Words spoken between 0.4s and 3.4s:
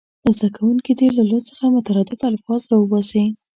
کوونکي دې له لوست څخه مترادف الفاظ راوباسي.